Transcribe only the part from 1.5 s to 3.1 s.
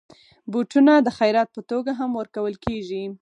په توګه هم ورکول کېږي.